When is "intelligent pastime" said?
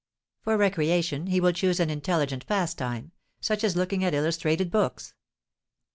1.91-3.11